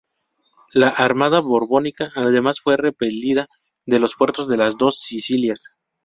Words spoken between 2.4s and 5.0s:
fue repelida de los puertos de las Dos